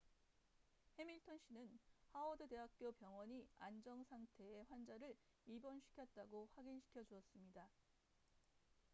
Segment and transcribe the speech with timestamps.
[0.97, 7.69] 해밀턴 씨는 하워드 대학교 병원이 안정 상태의 환자를 입원시켰다고 확인 시켜 주었습니다